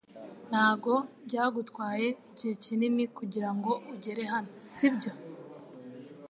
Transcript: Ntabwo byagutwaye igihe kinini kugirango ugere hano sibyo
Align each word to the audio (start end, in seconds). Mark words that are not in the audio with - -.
Ntabwo 0.49 0.91
byagutwaye 1.27 2.07
igihe 2.31 2.53
kinini 2.63 3.03
kugirango 3.17 3.71
ugere 3.93 4.23
hano 4.33 4.51
sibyo 4.71 5.11